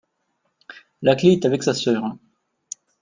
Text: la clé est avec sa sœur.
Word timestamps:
la 1.03 1.15
clé 1.15 1.33
est 1.33 1.45
avec 1.45 1.61
sa 1.61 1.75
sœur. 1.75 2.17